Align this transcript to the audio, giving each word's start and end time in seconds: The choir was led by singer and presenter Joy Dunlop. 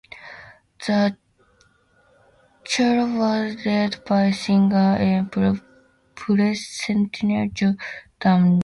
The 0.87 1.15
choir 2.65 3.05
was 3.19 3.63
led 3.67 4.03
by 4.03 4.31
singer 4.31 4.75
and 4.97 5.31
presenter 6.17 7.45
Joy 7.53 7.73
Dunlop. 8.19 8.59